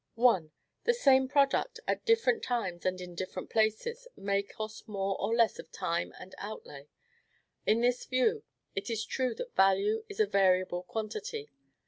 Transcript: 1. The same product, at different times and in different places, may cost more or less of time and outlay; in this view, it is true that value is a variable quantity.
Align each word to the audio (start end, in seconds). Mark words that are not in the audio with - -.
1. 0.15 0.51
The 0.85 0.95
same 0.95 1.27
product, 1.27 1.79
at 1.87 2.03
different 2.05 2.41
times 2.41 2.87
and 2.87 2.99
in 2.99 3.13
different 3.13 3.51
places, 3.51 4.07
may 4.17 4.41
cost 4.41 4.87
more 4.87 5.15
or 5.21 5.35
less 5.35 5.59
of 5.59 5.71
time 5.71 6.11
and 6.19 6.33
outlay; 6.39 6.87
in 7.67 7.81
this 7.81 8.05
view, 8.05 8.41
it 8.75 8.89
is 8.89 9.05
true 9.05 9.35
that 9.35 9.55
value 9.55 10.03
is 10.09 10.19
a 10.19 10.25
variable 10.25 10.81
quantity. 10.81 11.51